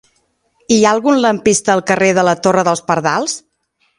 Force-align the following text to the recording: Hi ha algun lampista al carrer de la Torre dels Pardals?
Hi 0.75 0.77
ha 0.77 0.93
algun 0.95 1.19
lampista 1.25 1.75
al 1.75 1.85
carrer 1.91 2.09
de 2.19 2.25
la 2.29 2.35
Torre 2.47 2.63
dels 2.69 2.83
Pardals? 2.91 3.37